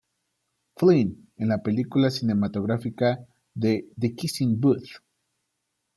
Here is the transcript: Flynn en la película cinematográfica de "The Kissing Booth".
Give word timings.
Flynn 0.77 1.15
en 1.37 1.47
la 1.49 1.61
película 1.61 2.09
cinematográfica 2.09 3.23
de 3.53 3.87
"The 3.99 4.15
Kissing 4.15 4.59
Booth". 4.59 4.99